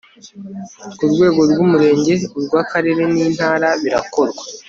[0.97, 4.41] ku rwego rw 'umurenge urw'akarere n' intara birakorwa